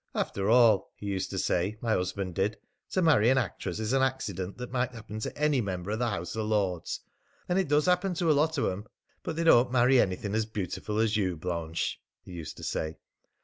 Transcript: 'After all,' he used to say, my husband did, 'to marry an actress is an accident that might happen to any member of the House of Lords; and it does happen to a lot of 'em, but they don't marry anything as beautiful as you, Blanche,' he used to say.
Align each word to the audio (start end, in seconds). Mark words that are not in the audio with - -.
'After 0.15 0.49
all,' 0.49 0.91
he 0.95 1.05
used 1.05 1.29
to 1.29 1.37
say, 1.37 1.77
my 1.79 1.91
husband 1.93 2.33
did, 2.33 2.57
'to 2.89 3.03
marry 3.03 3.29
an 3.29 3.37
actress 3.37 3.77
is 3.77 3.93
an 3.93 4.01
accident 4.01 4.57
that 4.57 4.71
might 4.71 4.93
happen 4.93 5.19
to 5.19 5.37
any 5.37 5.61
member 5.61 5.91
of 5.91 5.99
the 5.99 6.09
House 6.09 6.35
of 6.35 6.47
Lords; 6.47 7.01
and 7.47 7.59
it 7.59 7.67
does 7.67 7.85
happen 7.85 8.15
to 8.15 8.31
a 8.31 8.33
lot 8.33 8.57
of 8.57 8.65
'em, 8.65 8.85
but 9.21 9.35
they 9.35 9.43
don't 9.43 9.71
marry 9.71 9.99
anything 10.01 10.33
as 10.33 10.47
beautiful 10.47 10.97
as 10.97 11.17
you, 11.17 11.37
Blanche,' 11.37 12.01
he 12.23 12.31
used 12.31 12.57
to 12.57 12.63
say. 12.63 12.97